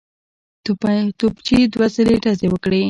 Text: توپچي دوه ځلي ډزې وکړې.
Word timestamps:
توپچي 1.19 1.57
دوه 1.73 1.87
ځلي 1.95 2.15
ډزې 2.23 2.47
وکړې. 2.49 2.79